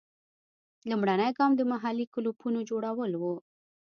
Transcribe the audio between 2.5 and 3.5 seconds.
جوړول وو.